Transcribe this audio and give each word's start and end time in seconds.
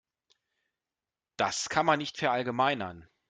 Das 1.37 1.69
kann 1.69 1.85
man 1.85 1.99
nicht 1.99 2.17
verallgemeinern. 2.17 3.07